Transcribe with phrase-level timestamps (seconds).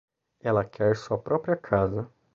[0.41, 2.09] Ela quer sua própria casa.